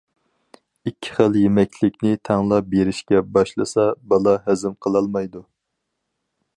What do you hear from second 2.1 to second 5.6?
تەڭلا بېرىشكە باشلىسا بالا ھەزىم قىلالمايدۇ.